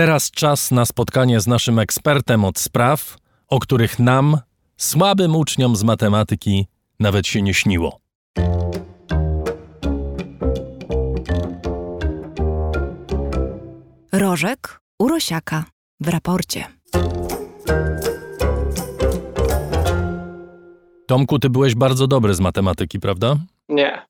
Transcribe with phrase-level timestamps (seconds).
[0.00, 3.16] Teraz czas na spotkanie z naszym ekspertem od spraw,
[3.48, 4.38] o których nam,
[4.76, 6.66] słabym uczniom z matematyki,
[7.00, 8.00] nawet się nie śniło.
[14.12, 15.64] Rożek Urosiaka
[16.00, 16.64] w raporcie.
[21.06, 23.36] Tomku, ty byłeś bardzo dobry z matematyki, prawda?
[23.68, 24.06] Nie.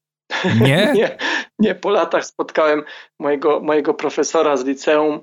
[0.61, 0.93] Nie?
[0.95, 1.19] nie,
[1.59, 1.75] nie.
[1.75, 2.83] Po latach spotkałem
[3.19, 5.21] mojego, mojego profesora z liceum,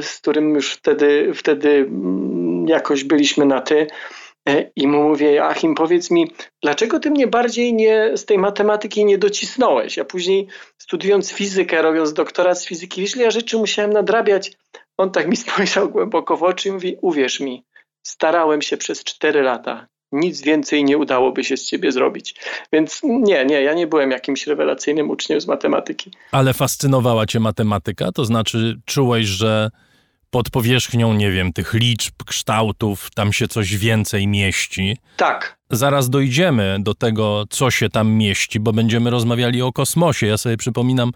[0.00, 3.86] z którym już wtedy, wtedy mm, jakoś byliśmy na ty.
[4.48, 6.32] E, I mu mówię, Achim, powiedz mi,
[6.62, 9.96] dlaczego ty mnie bardziej nie, z tej matematyki nie docisnąłeś?
[9.96, 14.52] Ja później studiując fizykę, robiąc doktorat z fizyki, wiesz, ja rzeczy musiałem nadrabiać.
[14.96, 17.64] On tak mi spojrzał głęboko w oczy i mówi, uwierz mi,
[18.02, 22.34] starałem się przez cztery lata nic więcej nie udałoby się z ciebie zrobić.
[22.72, 26.10] Więc nie, nie, ja nie byłem jakimś rewelacyjnym uczniem z matematyki.
[26.32, 28.12] Ale fascynowała cię matematyka?
[28.12, 29.70] To znaczy czułeś, że
[30.30, 34.96] pod powierzchnią, nie wiem, tych liczb, kształtów, tam się coś więcej mieści?
[35.16, 35.58] Tak.
[35.70, 40.26] Zaraz dojdziemy do tego, co się tam mieści, bo będziemy rozmawiali o kosmosie.
[40.26, 41.12] Ja sobie przypominam,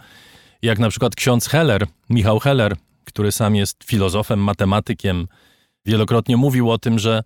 [0.62, 5.26] jak na przykład ksiądz Heller, Michał Heller, który sam jest filozofem, matematykiem,
[5.86, 7.22] wielokrotnie mówił o tym, że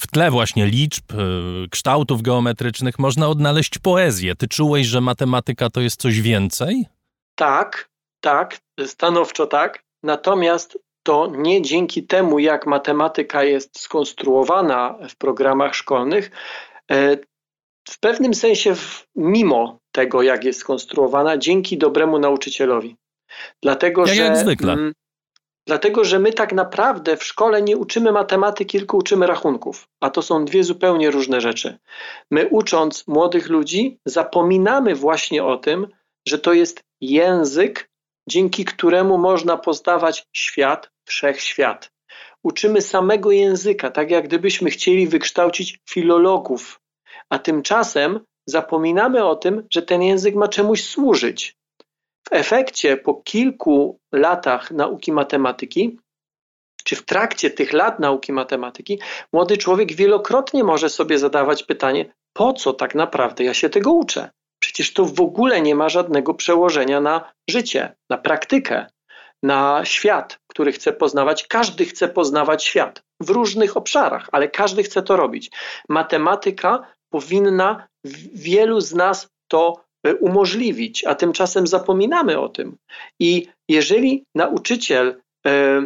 [0.00, 4.34] w tle właśnie liczb, y, kształtów geometrycznych można odnaleźć poezję.
[4.34, 6.86] Ty czułeś, że matematyka to jest coś więcej?
[7.34, 7.88] Tak,
[8.20, 9.82] tak, stanowczo tak.
[10.02, 16.30] Natomiast to nie dzięki temu, jak matematyka jest skonstruowana w programach szkolnych,
[16.90, 17.16] e,
[17.88, 18.74] w pewnym sensie,
[19.16, 22.96] mimo tego, jak jest skonstruowana, dzięki dobremu nauczycielowi.
[23.62, 24.22] Dlatego, ja że.
[24.22, 24.72] Jak zwykle.
[24.72, 24.92] Mm,
[25.66, 30.22] Dlatego, że my tak naprawdę w szkole nie uczymy matematyki, tylko uczymy rachunków, a to
[30.22, 31.78] są dwie zupełnie różne rzeczy.
[32.30, 35.86] My ucząc młodych ludzi, zapominamy właśnie o tym,
[36.28, 37.90] że to jest język,
[38.28, 41.90] dzięki któremu można poznawać świat, wszechświat.
[42.42, 46.80] Uczymy samego języka, tak jak gdybyśmy chcieli wykształcić filologów,
[47.30, 51.56] a tymczasem zapominamy o tym, że ten język ma czemuś służyć.
[52.28, 55.98] W efekcie po kilku latach nauki matematyki,
[56.84, 59.00] czy w trakcie tych lat nauki matematyki,
[59.32, 64.30] młody człowiek wielokrotnie może sobie zadawać pytanie, po co tak naprawdę ja się tego uczę?
[64.58, 68.86] Przecież to w ogóle nie ma żadnego przełożenia na życie, na praktykę,
[69.42, 71.46] na świat, który chce poznawać.
[71.46, 75.50] Każdy chce poznawać świat w różnych obszarach, ale każdy chce to robić.
[75.88, 77.88] Matematyka powinna
[78.34, 82.76] wielu z nas to umożliwić, a tymczasem zapominamy o tym.
[83.20, 85.82] I jeżeli nauczyciel e,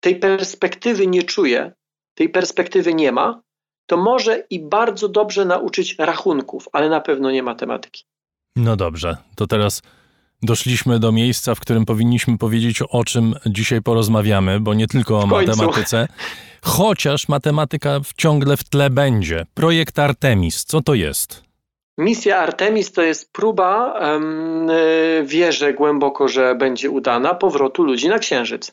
[0.00, 1.72] tej perspektywy nie czuje,
[2.14, 3.42] tej perspektywy nie ma,
[3.86, 8.04] to może i bardzo dobrze nauczyć rachunków, ale na pewno nie matematyki.
[8.56, 9.82] No dobrze, to teraz
[10.42, 15.26] doszliśmy do miejsca, w którym powinniśmy powiedzieć, o czym dzisiaj porozmawiamy, bo nie tylko o
[15.26, 16.08] matematyce,
[16.62, 19.46] chociaż matematyka ciągle w tle będzie.
[19.54, 21.45] Projekt Artemis, co to jest?
[21.98, 24.68] Misja Artemis to jest próba, um,
[25.24, 28.72] wierzę głęboko, że będzie udana, powrotu ludzi na Księżyc.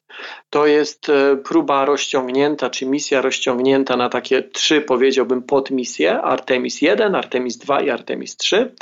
[0.50, 7.16] To jest e, próba rozciągnięta, czy misja rozciągnięta na takie trzy, powiedziałbym, podmisje: Artemis 1,
[7.16, 8.76] Artemis 2 i Artemis 3.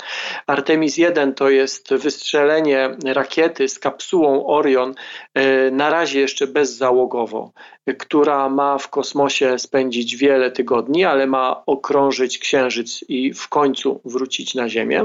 [0.47, 5.30] Artemis 1 to jest wystrzelenie rakiety z kapsułą Orion, e,
[5.71, 7.51] na razie jeszcze bezzałogowo,
[7.97, 14.55] która ma w kosmosie spędzić wiele tygodni, ale ma okrążyć Księżyc i w końcu wrócić
[14.55, 15.03] na Ziemię.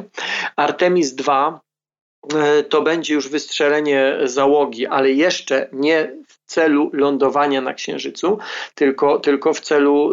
[0.56, 1.52] Artemis II
[2.34, 6.12] e, to będzie już wystrzelenie załogi, ale jeszcze nie
[6.46, 8.38] celu lądowania na Księżycu,
[8.74, 10.10] tylko, tylko w celu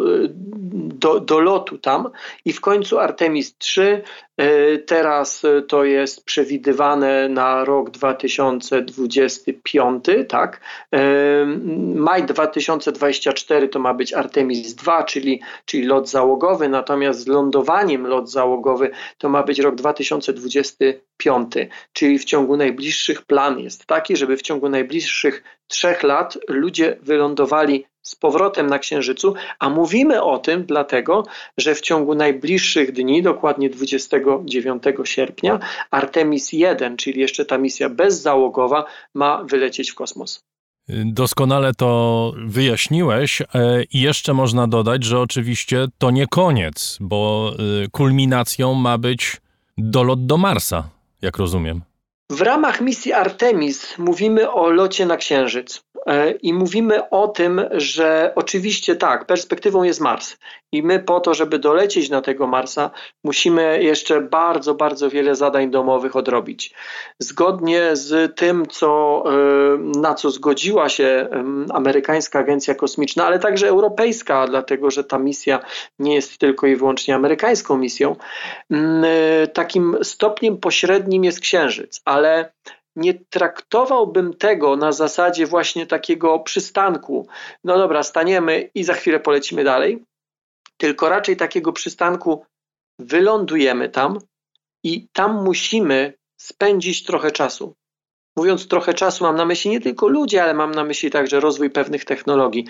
[0.98, 2.10] do, do lotu tam.
[2.44, 4.02] I w końcu Artemis 3,
[4.40, 10.60] y, teraz to jest przewidywane na rok 2025, tak?
[10.94, 10.98] Y,
[11.94, 18.30] maj 2024 to ma być Artemis 2, czyli, czyli lot załogowy, natomiast z lądowaniem lot
[18.30, 21.52] załogowy to ma być rok 2025,
[21.92, 27.86] czyli w ciągu najbliższych plan jest taki, żeby w ciągu najbliższych trzech lat ludzie wylądowali
[28.04, 31.26] z powrotem na Księżycu, a mówimy o tym dlatego,
[31.58, 35.58] że w ciągu najbliższych dni, dokładnie 29 sierpnia,
[35.90, 38.84] Artemis 1, czyli jeszcze ta misja bezzałogowa,
[39.14, 40.44] ma wylecieć w kosmos.
[40.88, 43.46] Doskonale to wyjaśniłeś e,
[43.92, 47.52] i jeszcze można dodać, że oczywiście to nie koniec, bo
[47.84, 49.36] e, kulminacją ma być
[49.78, 50.88] dolot do Marsa,
[51.22, 51.82] jak rozumiem.
[52.30, 55.82] W ramach misji Artemis mówimy o locie na Księżyc,
[56.42, 60.36] i mówimy o tym, że oczywiście tak, perspektywą jest Mars.
[60.72, 62.90] I my po to, żeby dolecieć na tego Marsa,
[63.24, 66.74] musimy jeszcze bardzo, bardzo wiele zadań domowych odrobić.
[67.18, 71.28] Zgodnie z tym, co, e, na co zgodziła się
[71.70, 75.60] amerykańska agencja kosmiczna, ale także europejska, dlatego że ta misja
[75.98, 78.16] nie jest tylko i wyłącznie amerykańską misją,
[79.52, 82.52] takim stopniem pośrednim jest Księżyc, ale
[82.96, 87.26] nie traktowałbym tego na zasadzie właśnie takiego przystanku.
[87.64, 90.04] No dobra, staniemy i za chwilę polecimy dalej,
[90.76, 92.46] tylko raczej takiego przystanku
[92.98, 94.18] wylądujemy tam
[94.84, 97.74] i tam musimy spędzić trochę czasu.
[98.36, 101.70] Mówiąc trochę czasu, mam na myśli nie tylko ludzi, ale mam na myśli także rozwój
[101.70, 102.64] pewnych technologii,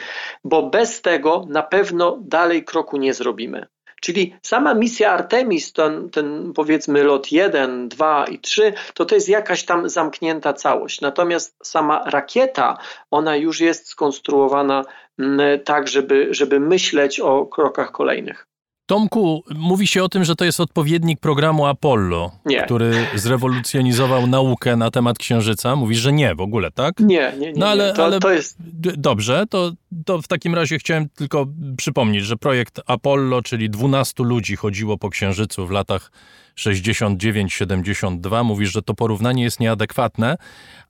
[0.45, 3.67] bo bez tego na pewno dalej kroku nie zrobimy.
[4.05, 9.29] Czyli sama misja Artemis, ten, ten powiedzmy lot 1, 2 i 3, to to jest
[9.29, 11.01] jakaś tam zamknięta całość.
[11.01, 12.79] Natomiast sama rakieta,
[13.11, 14.85] ona już jest skonstruowana
[15.19, 18.47] mm, tak, żeby, żeby myśleć o krokach kolejnych.
[18.87, 22.63] Tomku, mówi się o tym, że to jest odpowiednik programu Apollo, nie.
[22.63, 25.77] który zrewolucjonizował naukę na temat Księżyca.
[25.77, 27.01] Mówisz, że nie w ogóle, tak?
[27.01, 27.53] Nie, nie, nie.
[27.57, 28.57] No ale, To, ale to jest...
[28.97, 29.73] dobrze, to,
[30.05, 31.47] to w takim razie chciałem tylko
[31.77, 36.13] przypomnieć, że projekt Apollo, czyli 12 ludzi chodziło po Księżycu w latach
[36.57, 38.45] 69-72.
[38.45, 40.37] Mówisz, że to porównanie jest nieadekwatne,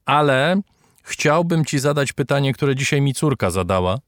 [0.07, 0.61] ale
[1.03, 3.99] chciałbym ci zadać pytanie, które dzisiaj mi córka zadała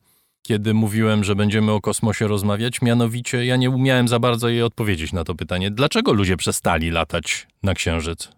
[0.47, 2.83] kiedy mówiłem, że będziemy o kosmosie rozmawiać.
[2.83, 5.71] Mianowicie, ja nie umiałem za bardzo jej odpowiedzieć na to pytanie.
[5.71, 8.29] Dlaczego ludzie przestali latać na Księżyc?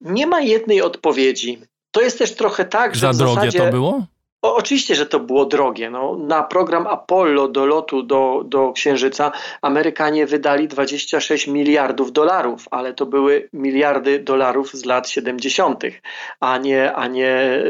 [0.00, 1.58] Nie ma jednej odpowiedzi.
[1.90, 3.00] To jest też trochę tak, że.
[3.00, 3.58] Za drogie zasadzie...
[3.58, 4.06] to było?
[4.42, 5.90] O, oczywiście, że to było drogie.
[5.90, 12.94] No, na program Apollo do lotu do, do Księżyca Amerykanie wydali 26 miliardów dolarów, ale
[12.94, 15.84] to były miliardy dolarów z lat 70.,
[16.40, 17.62] a nie, a nie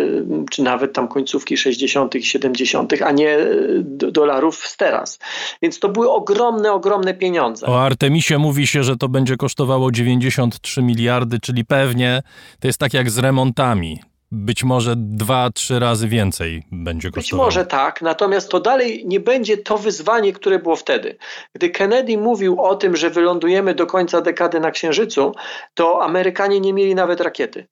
[0.50, 3.38] czy nawet tam końcówki 60., i 70., a nie
[3.86, 5.18] dolarów z teraz.
[5.62, 7.66] Więc to były ogromne, ogromne pieniądze.
[7.66, 12.22] O Artemisie mówi się, że to będzie kosztowało 93 miliardy, czyli pewnie
[12.60, 17.48] to jest tak jak z remontami być może dwa, trzy razy więcej będzie kosztowało.
[17.48, 21.16] Być może tak, natomiast to dalej nie będzie to wyzwanie, które było wtedy.
[21.54, 25.32] Gdy Kennedy mówił o tym, że wylądujemy do końca dekady na Księżycu,
[25.74, 27.66] to Amerykanie nie mieli nawet rakiety.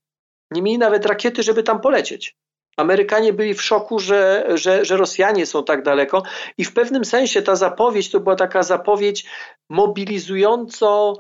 [0.51, 2.37] Nie mieli nawet rakiety, żeby tam polecieć.
[2.77, 6.23] Amerykanie byli w szoku, że, że, że Rosjanie są tak daleko,
[6.59, 9.27] i w pewnym sensie ta zapowiedź to była taka zapowiedź
[9.71, 11.15] mobilizująco,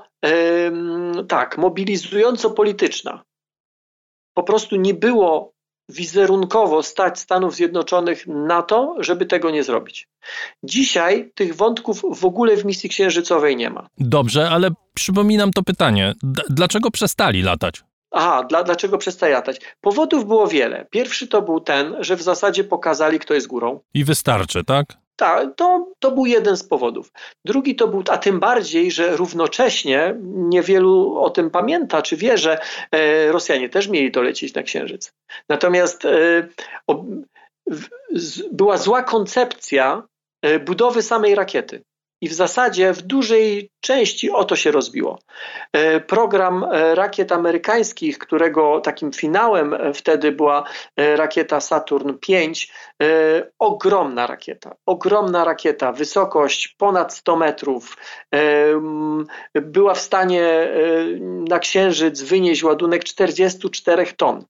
[1.28, 3.22] tak, mobilizująco polityczna
[4.35, 5.53] po prostu nie było
[5.88, 10.09] wizerunkowo stać Stanów Zjednoczonych na to, żeby tego nie zrobić.
[10.62, 13.87] Dzisiaj tych wątków w ogóle w misji księżycowej nie ma.
[13.99, 16.15] Dobrze, ale przypominam to pytanie.
[16.23, 17.82] D dlaczego przestali latać?
[18.11, 19.61] Aha, dla, dlaczego przestali latać?
[19.81, 20.87] Powodów było wiele.
[20.91, 23.81] Pierwszy to był ten, że w zasadzie pokazali, kto jest górą.
[23.94, 24.87] I wystarczy, tak?
[25.20, 27.12] Tak, to, to był jeden z powodów.
[27.44, 32.58] Drugi to był, a tym bardziej, że równocześnie niewielu o tym pamięta, czy wie, że
[32.93, 35.12] e, Rosjanie też mieli dolecieć na Księżyc.
[35.49, 36.49] Natomiast e,
[38.52, 40.02] była zła koncepcja
[40.43, 41.82] e, budowy samej rakiety.
[42.20, 45.19] I w zasadzie w dużej części o to się rozbiło.
[45.72, 50.64] E, program e, rakiet amerykańskich, którego takim finałem e, wtedy była
[50.96, 52.37] rakieta Saturn V,
[53.58, 57.96] ogromna rakieta, ogromna rakieta, wysokość ponad 100 metrów,
[59.55, 60.69] była w stanie
[61.49, 64.44] na Księżyc wynieść ładunek 44 ton.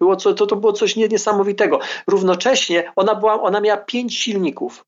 [0.00, 1.78] Było co, to, to było coś niesamowitego.
[2.06, 4.84] Równocześnie ona, była, ona miała pięć silników.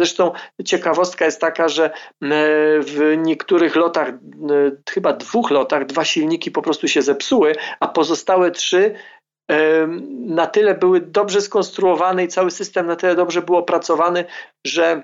[0.00, 0.32] Zresztą
[0.64, 1.90] ciekawostka jest taka, że e,
[2.80, 4.12] w niektórych lotach, e,
[4.90, 8.94] chyba dwóch lotach, dwa silniki po prostu się zepsuły, a pozostałe trzy
[9.50, 9.86] e,
[10.26, 14.24] na tyle były dobrze skonstruowane i cały system na tyle dobrze był opracowany,
[14.66, 15.02] że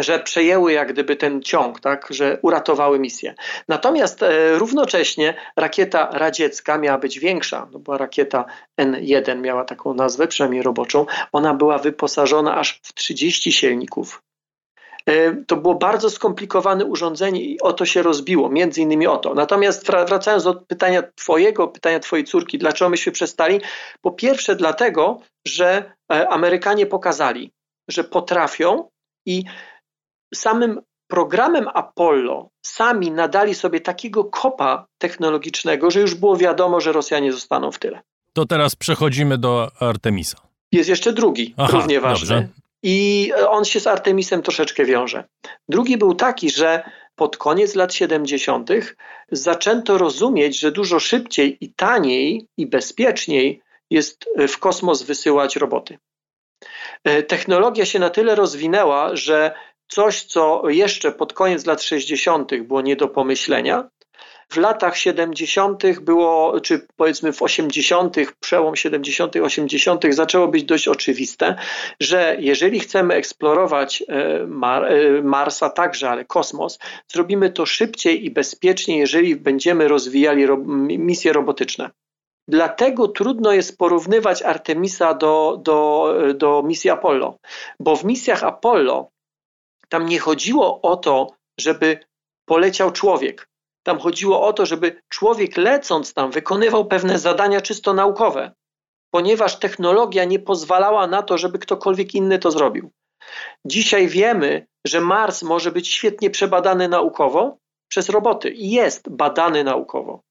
[0.00, 3.34] że przejęły jak gdyby ten ciąg, tak, że uratowały misję.
[3.68, 8.44] Natomiast e, równocześnie rakieta radziecka miała być większa, no była rakieta
[8.80, 11.06] N1, miała taką nazwę, przynajmniej roboczą.
[11.32, 14.22] Ona była wyposażona aż w 30 silników.
[15.06, 19.34] E, to było bardzo skomplikowane urządzenie i o to się rozbiło, między innymi o to.
[19.34, 23.60] Natomiast wracając do pytania twojego, pytania twojej córki, dlaczego myśmy przestali?
[24.00, 27.52] Po pierwsze dlatego, że e, Amerykanie pokazali,
[27.88, 28.88] że potrafią
[29.26, 29.44] i
[30.34, 37.32] samym programem Apollo sami nadali sobie takiego kopa technologicznego, że już było wiadomo, że Rosjanie
[37.32, 38.00] zostaną w tyle.
[38.32, 40.38] To teraz przechodzimy do Artemisa.
[40.72, 42.36] Jest jeszcze drugi, Aha, równie ważny.
[42.36, 42.48] Dobrze.
[42.82, 45.24] I on się z Artemisem troszeczkę wiąże.
[45.68, 48.70] Drugi był taki, że pod koniec lat 70.
[49.32, 53.60] zaczęto rozumieć, że dużo szybciej i taniej i bezpieczniej
[53.90, 55.98] jest w kosmos wysyłać roboty.
[57.28, 59.54] Technologia się na tyle rozwinęła, że
[59.88, 62.62] coś, co jeszcze pod koniec lat 60.
[62.62, 63.88] było nie do pomyślenia,
[64.50, 66.00] w latach 70.
[66.00, 71.56] było, czy powiedzmy w 80., przełom 70., 80., zaczęło być dość oczywiste,
[72.00, 78.30] że jeżeli chcemy eksplorować e, Mar e, Marsa także, ale kosmos, zrobimy to szybciej i
[78.30, 80.56] bezpieczniej, jeżeli będziemy rozwijali ro
[80.98, 81.90] misje robotyczne.
[82.48, 87.38] Dlatego trudno jest porównywać Artemisa do, do, do misji Apollo,
[87.80, 89.10] bo w misjach Apollo
[89.88, 91.26] tam nie chodziło o to,
[91.60, 91.98] żeby
[92.44, 93.48] poleciał człowiek.
[93.82, 98.52] Tam chodziło o to, żeby człowiek lecąc tam wykonywał pewne zadania czysto naukowe,
[99.10, 102.90] ponieważ technologia nie pozwalała na to, żeby ktokolwiek inny to zrobił.
[103.64, 107.56] Dzisiaj wiemy, że Mars może być świetnie przebadany naukowo
[107.88, 110.27] przez roboty i jest badany naukowo.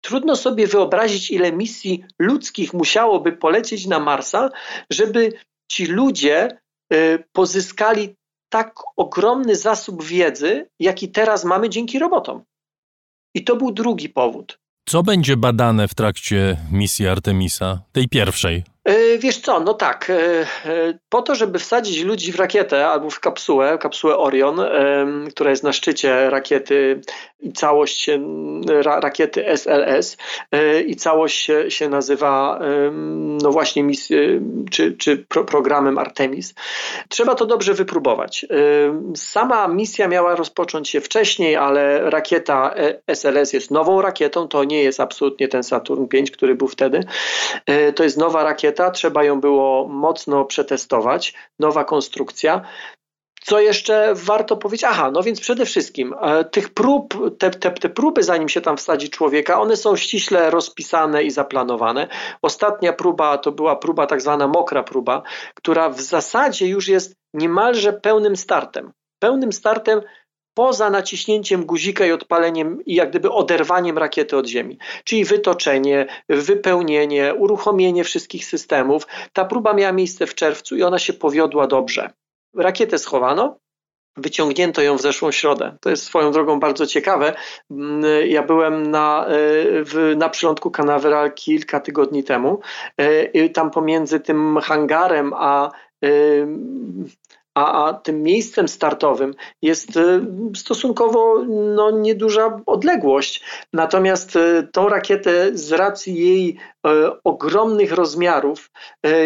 [0.00, 4.50] Trudno sobie wyobrazić, ile misji ludzkich musiałoby polecieć na Marsa,
[4.90, 5.32] żeby
[5.72, 6.58] ci ludzie
[6.92, 8.14] y, pozyskali
[8.48, 12.42] tak ogromny zasób wiedzy, jaki teraz mamy dzięki robotom.
[13.34, 14.58] I to był drugi powód.
[14.88, 18.64] Co będzie badane w trakcie misji Artemisa, tej pierwszej?
[18.90, 20.46] E, wiesz co, no tak, e, e,
[21.08, 24.60] po to, żeby wsadzić ludzi w rakietę albo w kapsułę, kapsułę Orion,
[25.30, 27.00] która jest na szczycie rakiety
[27.40, 28.10] i całość
[28.76, 30.16] rakiety SLS
[30.86, 32.60] i całość się, nazywa
[33.42, 34.16] no właśnie misją,
[34.70, 36.54] czy, czy programem Artemis.
[37.08, 38.46] Trzeba to dobrze wypróbować.
[39.16, 42.74] Sama misja miała rozpocząć się wcześniej, ale rakieta
[43.06, 47.00] SLS jest nową rakietą, to nie jest absolutnie ten Saturn V, który był wtedy.
[47.94, 52.62] To jest nowa rakieta, rakieta, trzeba ją było mocno przetestować, nowa konstrukcja.
[53.42, 54.84] Co jeszcze warto powiedzieć?
[54.84, 58.76] Aha, no więc przede wszystkim e, tych prób, te, te, te, próby, zanim się tam
[58.76, 62.08] wsadzi człowieka, one są ściśle rozpisane i zaplanowane.
[62.42, 65.22] Ostatnia próba to była próba tak zwana mokra próba,
[65.54, 68.92] która w zasadzie już jest niemalże pełnym startem.
[69.22, 70.00] Pełnym startem
[70.54, 77.34] poza naciśnięciem guzika i odpaleniem i jak gdyby oderwaniem rakiety od Ziemi, czyli wytoczenie, wypełnienie,
[77.34, 79.06] uruchomienie wszystkich systemów.
[79.32, 82.10] Ta próba miała miejsce w czerwcu i ona się powiodła dobrze.
[82.56, 83.58] Rakietę schowano,
[84.16, 85.76] Wyciągnięto ją w zeszłą środę.
[85.80, 87.34] To jest swoją drogą bardzo ciekawe.
[87.70, 89.26] Mm, ja byłem na,
[90.12, 92.60] e, na przylądku Canaveral kilka tygodni temu.
[92.96, 95.70] E, tam pomiędzy tym hangarem a
[96.04, 96.08] e,
[97.54, 100.20] a, a tym miejscem startowym jest y,
[100.56, 103.44] stosunkowo no, nieduża odległość.
[103.72, 106.48] Natomiast y, tą rakietę z racji jej
[106.86, 106.90] y,
[107.24, 108.70] ogromnych rozmiarów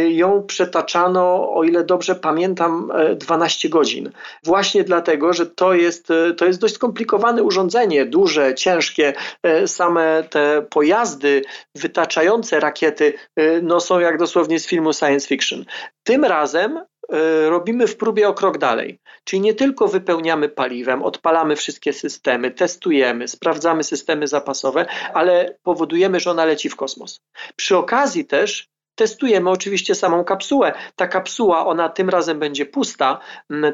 [0.09, 4.11] ją przetaczano, o ile dobrze pamiętam, 12 godzin.
[4.45, 9.13] Właśnie dlatego, że to jest, to jest dość skomplikowane urządzenie, duże, ciężkie.
[9.67, 11.43] Same te pojazdy
[11.75, 13.13] wytaczające rakiety
[13.63, 15.65] no, są jak dosłownie z filmu science fiction.
[16.05, 16.81] Tym razem
[17.49, 19.01] robimy w próbie o krok dalej.
[19.25, 26.31] Czyli nie tylko wypełniamy paliwem, odpalamy wszystkie systemy, testujemy, sprawdzamy systemy zapasowe, ale powodujemy, że
[26.31, 27.21] ona leci w kosmos.
[27.57, 30.73] Przy okazji też Testujemy oczywiście samą kapsułę.
[30.97, 33.19] Ta kapsuła, ona tym razem będzie pusta,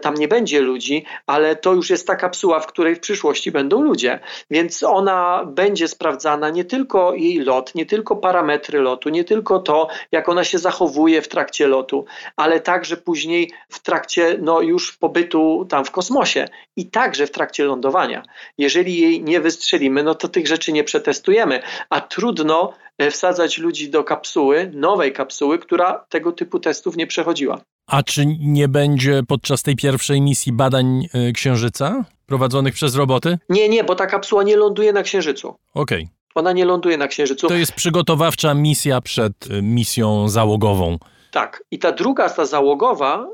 [0.03, 3.83] tam nie będzie ludzi, ale to już jest ta kapsuła, w której w przyszłości będą
[3.83, 4.21] ludzie.
[4.51, 9.89] Więc ona będzie sprawdzana nie tylko jej lot, nie tylko parametry lotu, nie tylko to,
[10.13, 12.05] jak ona się zachowuje w trakcie lotu,
[12.37, 17.65] ale także później w trakcie no, już pobytu tam w kosmosie i także w trakcie
[17.65, 18.23] lądowania.
[18.59, 22.73] Jeżeli jej nie wystrzelimy, no to tych rzeczy nie przetestujemy, a trudno
[23.11, 27.61] wsadzać ludzi do kapsuły, nowej kapsuły, która tego typu testów nie przechodziła.
[27.87, 33.39] A czy nie będzie podczas tej pierwszej misji badań e, Księżyca prowadzonych przez roboty?
[33.49, 35.49] Nie, nie, bo ta kapsuła nie ląduje na Księżycu.
[35.75, 36.03] Okej.
[36.03, 36.15] Okay.
[36.35, 37.49] Ona nie ląduje na Księżycu.
[37.49, 40.99] To jest przygotowawcza misja przed e, misją załogową.
[41.31, 41.65] Tak.
[41.71, 43.27] I ta druga, ta załogowa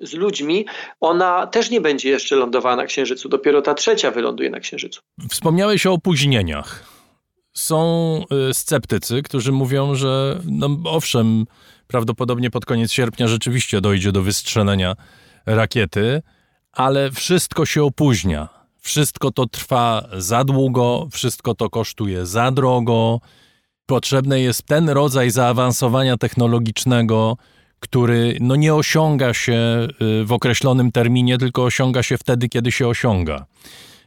[0.00, 0.66] z ludźmi,
[1.00, 3.28] ona też nie będzie jeszcze lądowała na Księżycu.
[3.28, 5.00] Dopiero ta trzecia wyląduje na Księżycu.
[5.30, 6.89] Wspomniałeś o opóźnieniach.
[7.52, 11.46] Są y, sceptycy, którzy mówią, że no owszem,
[11.86, 14.96] prawdopodobnie pod koniec sierpnia rzeczywiście dojdzie do wystrzelenia
[15.46, 16.22] rakiety,
[16.72, 18.48] ale wszystko się opóźnia.
[18.78, 23.20] Wszystko to trwa za długo, wszystko to kosztuje za drogo.
[23.86, 27.36] Potrzebny jest ten rodzaj zaawansowania technologicznego,
[27.80, 29.88] który no nie osiąga się
[30.20, 33.46] y, w określonym terminie, tylko osiąga się wtedy, kiedy się osiąga.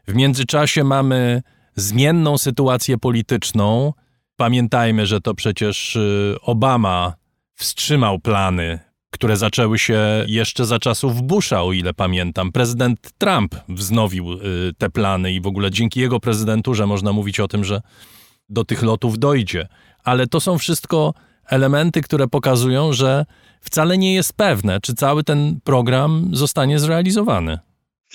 [0.08, 1.42] W międzyczasie mamy
[1.76, 3.94] zmienną sytuację polityczną.
[4.36, 7.14] Pamiętajmy, że to przecież y, Obama
[7.56, 12.52] wstrzymał plany, które zaczęły się jeszcze za czasów Busha, o ile pamiętam.
[12.52, 14.38] Prezydent Trump wznowił y,
[14.78, 17.82] te plany i w ogóle dzięki jego prezydenturze można mówić o tym, że
[18.50, 19.68] do tych lotów dojdzie.
[20.04, 21.14] Ale to są wszystko
[21.46, 23.26] elementy, które pokazują, że
[23.62, 27.60] wcale nie jest pewne, czy cały ten program zostanie zrealizowany.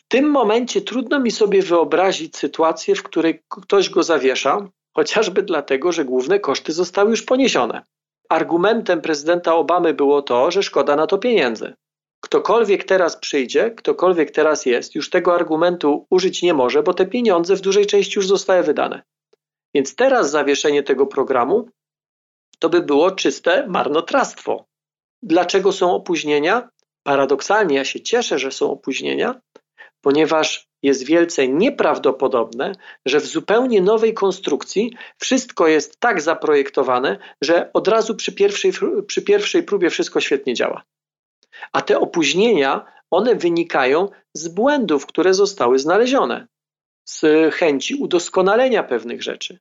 [0.08, 6.04] Tym momencie trudno mi sobie wyobrazić sytuację, w której ktoś go zawiesza, chociażby dlatego, że
[6.04, 7.82] główne koszty zostały już poniesione.
[8.28, 11.74] Argumentem prezydenta Obamy było to, że szkoda na to pieniędzy.
[12.20, 17.56] Ktokolwiek teraz przyjdzie, ktokolwiek teraz jest, już tego argumentu użyć nie może, bo te pieniądze
[17.56, 19.02] w dużej części już zostały wydane.
[19.74, 21.68] Więc teraz zawieszenie tego programu
[22.58, 24.64] to by było czyste marnotrawstwo.
[25.22, 26.68] Dlaczego są opóźnienia?
[27.02, 29.40] Paradoksalnie ja się cieszę, że są opóźnienia,
[30.00, 32.72] ponieważ jest wielce nieprawdopodobne,
[33.06, 38.72] że w zupełnie nowej konstrukcji wszystko jest tak zaprojektowane, że od razu przy pierwszej,
[39.06, 40.82] przy pierwszej próbie wszystko świetnie działa.
[41.72, 46.46] A te opóźnienia, one wynikają z błędów, które zostały znalezione,
[47.08, 47.24] z
[47.54, 49.58] chęci udoskonalenia pewnych rzeczy.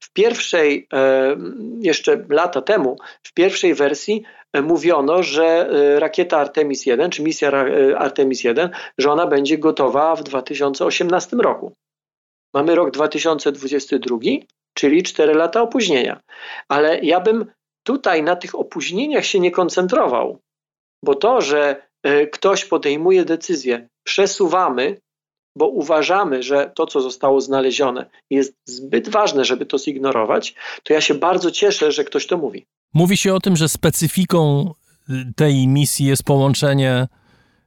[0.00, 1.36] W pierwszej, e,
[1.80, 7.50] jeszcze lata temu, w pierwszej wersji e, mówiono, że e, rakieta Artemis 1, czy misja
[7.98, 11.72] Artemis 1, że ona będzie gotowa w 2018 roku.
[12.54, 14.18] Mamy rok 2022,
[14.74, 16.20] czyli 4 lata opóźnienia.
[16.68, 17.46] Ale ja bym
[17.82, 20.38] tutaj na tych opóźnieniach się nie koncentrował,
[21.04, 21.88] bo to, że
[22.32, 25.00] ktoś podejmuje decyzję, przesuwamy
[25.56, 31.00] bo uważamy, że to, co zostało znalezione, jest zbyt ważne, żeby to zignorować, to ja
[31.00, 32.66] się bardzo cieszę, że ktoś to mówi.
[32.94, 34.70] Mówi się o tym, że specyfiką
[35.10, 37.08] y, tej misji jest połączenie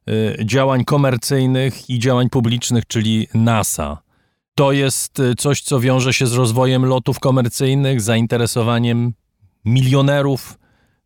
[0.10, 4.02] y, działań komercyjnych i działań publicznych, czyli NASA.
[4.56, 9.14] To jest y, coś, co wiąże się z rozwojem lotów komercyjnych, zainteresowaniem
[9.66, 10.60] milionerów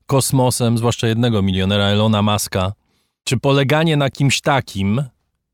[0.05, 2.73] kosmosem, zwłaszcza jednego milionera, Elona Muska.
[3.23, 5.03] Czy poleganie na kimś takim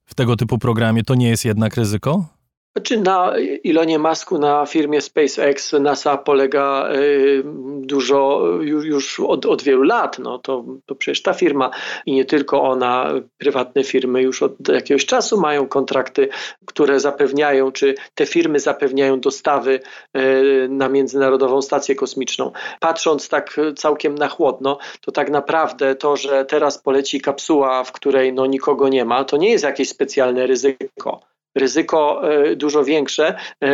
[0.05, 2.35] w tego typu programie, to nie jest jednak ryzyko?
[2.77, 7.44] Znaczy na Ilonie Masku, na firmie SpaceX NASA polega y,
[7.79, 10.20] dużo już, od, od, wielu lat.
[10.20, 11.72] No to, to przecież ta firma
[12.05, 16.29] i nie tylko ona, prywatne firmy już od jakiegoś czasu mają kontrakty,
[16.65, 19.79] które zapewniają, czy te firmy zapewniają dostawy
[20.17, 22.51] y, na Międzynarodową Stację Kosmiczną.
[22.79, 28.34] Patrząc tak całkiem na chłodno, to tak naprawdę to, że teraz poleci kapsuła, w której
[28.34, 33.27] no nikogo nie ma, to nie jest jakieś specjalne ryzyko ryzyko e, dużo większe.
[33.27, 33.68] E,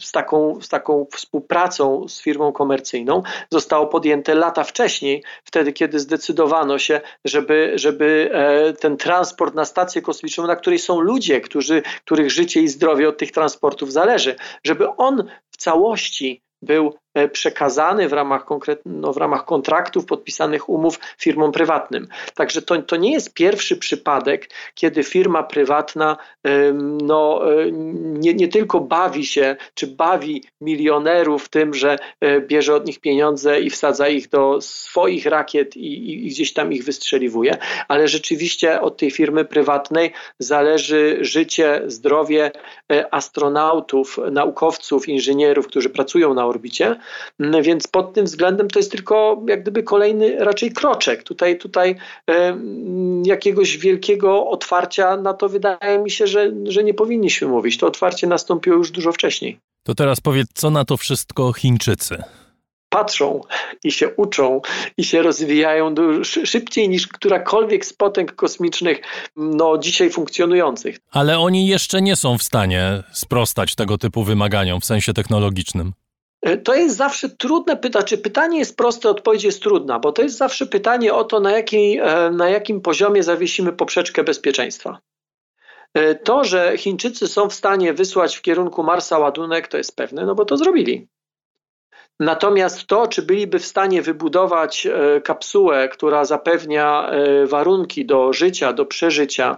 [0.00, 6.78] z taką, z taką współpracą z firmą komercyjną zostało podjęte lata wcześniej, wtedy kiedy zdecydowano
[6.78, 12.30] się, żeby, żeby e, ten transport na stację kosmiczną, na której są ludzie, którzy, których
[12.30, 18.12] życie i zdrowie od tych transportów zależy, żeby on w całości był e, przekazany w
[18.12, 18.46] ramach,
[18.86, 22.08] no, w ramach kontraktów, podpisanych umów firmom prywatnym.
[22.34, 26.16] Także to, to nie jest pierwszy przypadek, kiedy firma prywatna
[27.02, 32.86] no, e, nie, nie tylko bawi się, czy bawi milionerów tym, że e, bierze od
[32.86, 37.56] nich pieniądze i wsadza ich do swoich rakiet i, i gdzieś tam ich wystrzeliwuje,
[37.88, 42.50] ale rzeczywiście od tej firmy prywatnej zależy życie, zdrowie
[43.10, 46.96] astronautów, naukowców, inżynierów, którzy pracują na orbicie,
[47.40, 51.22] mm, więc pod tym względem to jest tylko jak gdyby kolejny raczej kroczek.
[51.22, 51.96] Tutaj, tutaj
[53.24, 57.78] jakiegoś wielkiego otwarcia na to wydaje mi się, że, że nie powinniśmy mówić.
[57.78, 59.58] To otwarcie nastąpiło już dużo wcześniej.
[59.82, 62.22] To teraz powiedz, co na to wszystko Chińczycy?
[62.92, 63.40] patrzą
[63.84, 64.60] i się uczą
[64.96, 69.00] i się rozwijają szybciej niż którakolwiek z potęg kosmicznych
[69.36, 70.98] no, dzisiaj funkcjonujących.
[71.12, 75.92] Ale oni jeszcze nie są w stanie sprostać tego typu wymaganiom w sensie technologicznym.
[76.42, 80.22] E, to jest zawsze trudne pytanie, czy pytanie jest proste, odpowiedź jest trudna, bo to
[80.22, 84.98] jest zawsze pytanie o to, na, jakiej, e, na jakim poziomie zawiesimy poprzeczkę bezpieczeństwa.
[85.94, 90.26] E, to, że Chińczycy są w stanie wysłać w kierunku Marsa ładunek, to jest pewne,
[90.26, 91.08] no bo to zrobili.
[92.20, 94.88] Natomiast to, czy byliby w stanie wybudować
[95.24, 97.10] kapsułę, która zapewnia
[97.46, 99.56] warunki do życia, do przeżycia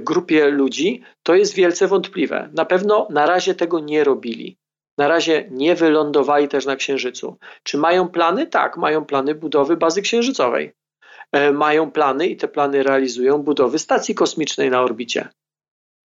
[0.00, 2.50] grupie ludzi, to jest wielce wątpliwe.
[2.52, 4.58] Na pewno na razie tego nie robili.
[4.98, 7.36] Na razie nie wylądowali też na Księżycu.
[7.62, 8.46] Czy mają plany?
[8.46, 10.72] Tak, mają plany budowy bazy księżycowej.
[11.32, 15.28] E, mają plany i te plany realizują budowy stacji kosmicznej na orbicie.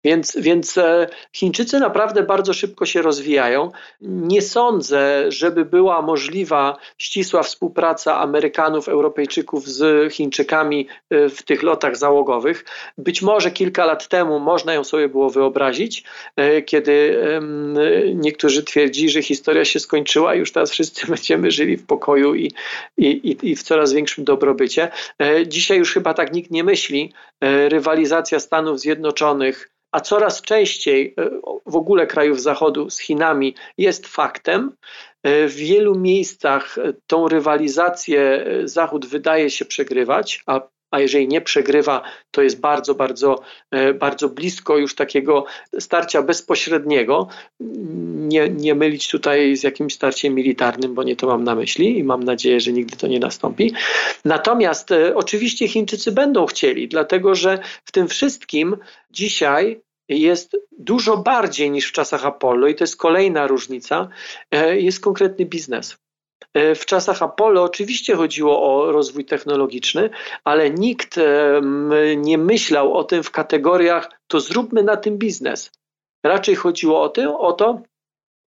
[0.05, 3.71] Więc, więc e, Chińczycy naprawdę bardzo szybko się rozwijają.
[4.01, 11.97] Nie sądzę, żeby była możliwa ścisła współpraca Amerykanów, Europejczyków z Chińczykami e, w tych lotach
[11.97, 12.65] załogowych.
[12.97, 16.03] Być może kilka lat temu można ją sobie było wyobrazić,
[16.35, 16.95] e, kiedy
[18.15, 22.51] niektórzy twierdzili, że historia się skończyła i już teraz wszyscy będziemy żyli w pokoju i,
[22.97, 24.91] i, i w coraz większym dobrobycie.
[25.47, 27.13] Dzisiaj już chyba tak nikt nie myśli.
[27.69, 31.29] Rywalizacja Stanów Zjednoczonych a coraz częściej e,
[31.65, 34.71] w ogóle krajów Zachodu z Chinami jest faktem.
[35.23, 36.75] E, w wielu miejscach
[37.07, 40.61] tą rywalizację Zachód wydaje się przegrywać, a
[40.95, 45.45] a jeżeli nie przegrywa, to jest bardzo, bardzo, e, bardzo blisko już takiego
[45.79, 47.27] starcia bezpośredniego.
[48.15, 52.03] Nie, nie mylić tutaj z jakimś starciem militarnym, bo nie to mam na myśli i
[52.03, 53.73] mam nadzieję, że nigdy to nie nastąpi.
[54.25, 58.77] Natomiast e, oczywiście Chińczycy będą chcieli, dlatego że w tym wszystkim
[59.11, 64.07] dzisiaj jest dużo bardziej niż w czasach Apollo, i to jest kolejna różnica,
[64.51, 65.97] e, jest konkretny biznes.
[66.53, 70.09] E, w czasach Apollo oczywiście chodziło o rozwój technologiczny,
[70.43, 71.19] ale nikt
[72.17, 75.71] nie myślał o tym w kategoriach to zróbmy na tym biznes.
[76.25, 77.81] Raczej chodziło o, tym, o to,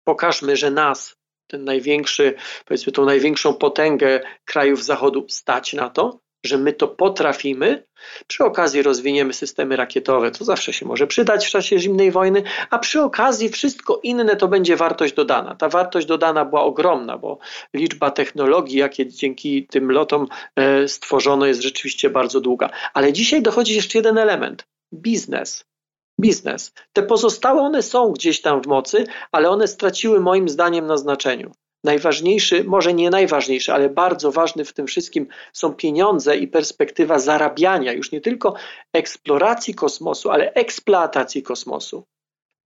[0.04, 1.16] pokażmy, że nas,
[1.48, 2.36] ten największy,
[2.66, 7.84] powiedzmy tą największą potęgę krajów Zachodu stać na to, że my to potrafimy.
[8.28, 12.80] Przy okazji rozwiniemy systemy rakietowe, to zawsze się może przydać w czasie zimnej wojny, a
[12.80, 15.56] przy okazji wszystko inne to będzie wartość dodana.
[15.56, 17.38] Ta wartość dodana była ogromna, bo
[17.74, 22.70] liczba technologii, jakie dzięki tym lotom e, stworzono, jest rzeczywiście bardzo długa.
[22.94, 25.66] Ale dzisiaj dochodzi jeszcze jeden element biznes.
[26.20, 26.74] Biznes.
[26.94, 31.52] Te pozostałe one są gdzieś tam w mocy, ale one straciły moim zdaniem na znaczeniu.
[31.84, 37.94] Najważniejszy, może nie najważniejszy, ale bardzo ważny w tym wszystkim są pieniądze i perspektywa zarabiania
[37.94, 38.54] już nie tylko
[38.94, 42.04] eksploracji kosmosu, ale eksploatacji kosmosu.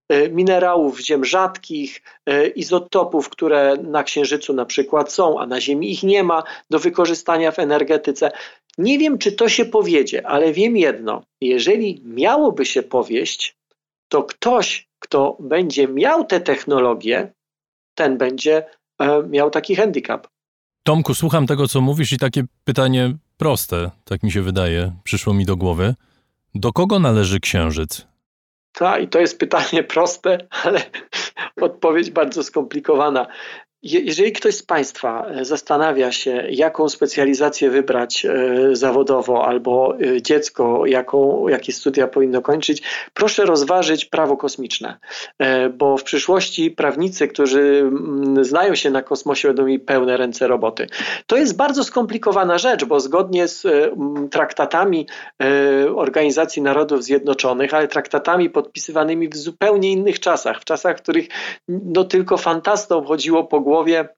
[0.08, 5.92] E, minerałów ziem rzadkich, e, izotopów, które na Księżycu na przykład są, a na Ziemi
[5.92, 8.30] ich nie ma do wykorzystania w energetyce.
[8.78, 13.56] Nie wiem, czy to się powiedzie, ale wiem jedno: jeżeli miałoby się powieść,
[14.08, 17.32] to ktoś, kto będzie miał te technologie,
[17.94, 18.64] ten będzie
[19.28, 20.26] miał taki handicap.
[20.82, 25.44] Tomku, słucham tego, co mówisz i takie pytanie proste, tak mi się wydaje, przyszło mi
[25.44, 25.94] do głowy.
[26.54, 28.06] Do kogo należy księżyc?
[28.72, 30.82] Tak, i to jest pytanie proste, ale
[31.60, 33.26] odpowiedź bardzo skomplikowana.
[33.84, 38.30] Jeżeli ktoś z Państwa e, zastanawia się, jaką specjalizację wybrać e,
[38.72, 42.82] zawodowo, albo e, dziecko, jaką, jakie studia powinno kończyć,
[43.14, 44.98] proszę rozważyć prawo kosmiczne,
[45.72, 50.86] bo w przyszłości prawnicy, którzy mm, znają się na kosmosie, będą mieli pełne ręce roboty.
[51.26, 53.66] To jest bardzo skomplikowana rzecz, bo zgodnie z
[54.30, 55.06] traktatami
[55.94, 61.28] Organizacji Narodów Zjednoczonych, ale traktatami podpisywanymi w zupełnie innych czasach, w czasach, w których
[61.68, 64.08] no, tylko fantastą chodziło po głowie, głowie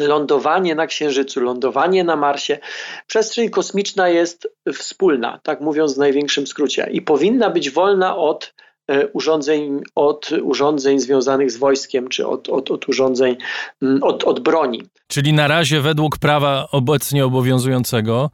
[0.00, 2.58] lądowanie na Księżycu, lądowanie na Marsie.
[3.06, 8.54] Przestrzeń kosmiczna jest wspólna, tak mówiąc w największym skrócie, i powinna być wolna od
[8.88, 13.36] e, urządzeń, od urządzeń związanych z wojskiem, czy od, od, od urządzeń,
[13.82, 14.82] mm, od, od broni.
[15.06, 18.30] Czyli na razie według prawa obecnie obowiązującego,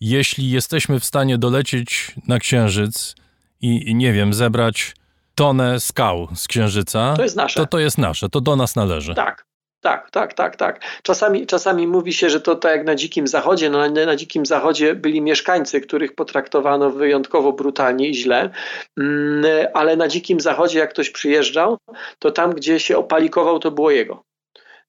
[0.00, 3.14] jeśli jesteśmy w stanie dolecieć na Księżyc
[3.60, 4.94] i, nie wiem, zebrać
[5.34, 7.60] tonę skał z Księżyca, to jest nasze.
[7.60, 9.14] To, to jest nasze, to do nas należy.
[9.14, 9.51] Tak,
[9.82, 10.80] tak, tak, tak, tak.
[11.02, 13.70] Czasami, czasami mówi się, że to tak jak na Dzikim Zachodzie.
[13.70, 18.50] No, na Dzikim Zachodzie byli mieszkańcy, których potraktowano wyjątkowo brutalnie i źle,
[18.98, 21.78] mm, ale na Dzikim Zachodzie, jak ktoś przyjeżdżał,
[22.18, 24.31] to tam, gdzie się opalikował, to było jego.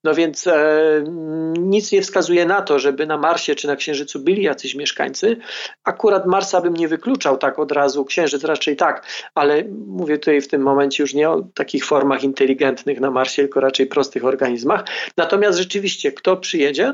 [0.04, 1.04] No więc e,
[1.60, 5.38] nic nie wskazuje na to, żeby na Marsie czy na Księżycu byli jacyś mieszkańcy.
[5.84, 10.48] Akurat Marsa bym nie wykluczał tak od razu, Księżyc raczej tak, ale mówię tutaj w
[10.48, 14.86] tym momencie już nie o takich formach inteligentnych na Marsie, tylko raczej prostych organizmach.
[15.18, 16.94] Natomiast rzeczywiście, kto przyjedzie,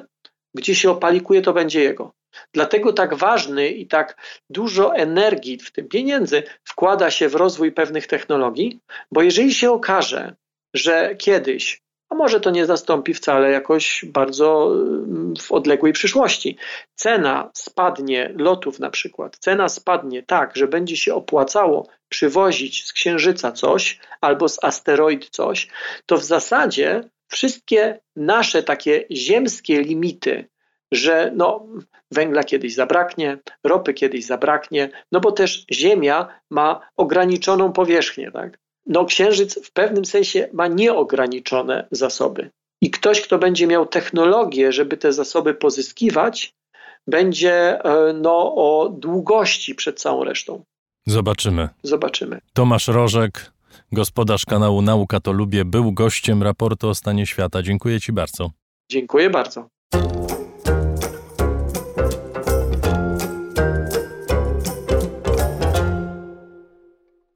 [0.55, 2.13] gdzie się opalikuje, to będzie jego.
[2.53, 4.17] Dlatego tak ważny i tak
[4.49, 8.79] dużo energii, w tym pieniędzy, wkłada się w rozwój pewnych technologii,
[9.11, 10.35] bo jeżeli się okaże,
[10.73, 16.57] że kiedyś a może to nie zastąpi wcale jakoś bardzo mm, w odległej przyszłości.
[16.95, 23.51] Cena spadnie lotów na przykład, cena spadnie tak, że będzie się opłacało przywozić z Księżyca
[23.51, 25.67] coś albo z asteroid coś,
[26.05, 30.49] to w zasadzie wszystkie nasze takie ziemskie limity,
[30.91, 31.67] że no,
[32.11, 38.59] węgla kiedyś zabraknie, ropy kiedyś zabraknie, no bo też Ziemia ma ograniczoną powierzchnię, tak?
[38.89, 42.49] No Księżyc w pewnym sensie ma nieograniczone zasoby.
[42.81, 46.53] I ktoś, kto będzie miał technologię, żeby te zasoby pozyskiwać,
[47.07, 50.63] będzie e, no, o długości przed całą resztą.
[51.07, 51.69] Zobaczymy.
[51.83, 52.39] Zobaczymy.
[52.53, 53.51] Tomasz Rożek,
[53.91, 57.63] gospodarz kanału Nauka to Lubię, był gościem raportu o stanie świata.
[57.63, 58.51] Dziękuję Ci bardzo.
[58.91, 59.67] Dziękuję bardzo.